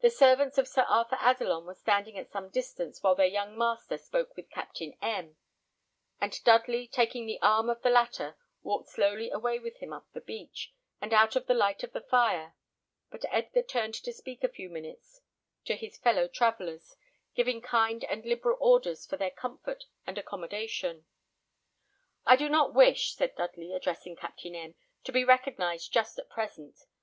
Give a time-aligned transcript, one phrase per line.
[0.00, 3.98] The servants of Sir Arthur Adelon were standing at some distance while their young master
[3.98, 5.36] spoke with Captain M;
[6.22, 10.22] and Dudley, taking the arm of the latter, walked slowly away with him up the
[10.22, 10.72] beach,
[11.02, 12.54] and out of the light of the fire;
[13.10, 15.20] but Edgar turned to speak a few minutes
[15.66, 16.96] to his fellow travellers,
[17.34, 21.04] giving kind and liberal orders for their comfort and accommodation.
[22.24, 26.86] "I do not wish," said Dudley, addressing Captain M, "to be recognised just at present.